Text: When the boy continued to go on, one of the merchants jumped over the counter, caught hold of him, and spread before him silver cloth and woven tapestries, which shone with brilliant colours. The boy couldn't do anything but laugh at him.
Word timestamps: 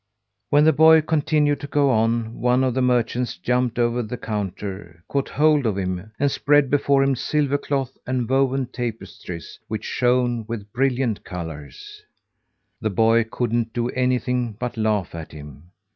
When 0.49 0.65
the 0.65 0.73
boy 0.73 1.01
continued 1.01 1.59
to 1.59 1.67
go 1.67 1.91
on, 1.91 2.33
one 2.41 2.63
of 2.63 2.73
the 2.73 2.81
merchants 2.81 3.37
jumped 3.37 3.77
over 3.77 4.01
the 4.01 4.17
counter, 4.17 5.03
caught 5.07 5.29
hold 5.29 5.67
of 5.67 5.77
him, 5.77 6.11
and 6.19 6.31
spread 6.31 6.71
before 6.71 7.03
him 7.03 7.15
silver 7.15 7.59
cloth 7.59 7.95
and 8.07 8.27
woven 8.27 8.65
tapestries, 8.65 9.59
which 9.67 9.83
shone 9.85 10.43
with 10.47 10.73
brilliant 10.73 11.23
colours. 11.23 12.01
The 12.81 12.89
boy 12.89 13.25
couldn't 13.25 13.73
do 13.73 13.89
anything 13.89 14.57
but 14.59 14.75
laugh 14.75 15.13
at 15.13 15.33
him. 15.33 15.69